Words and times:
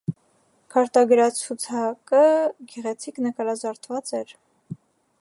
Քարտագրացուցակը 0.75 2.23
գեղեցիկ 2.73 3.23
նկարազարդված 3.27 4.15
էր։ 4.23 4.39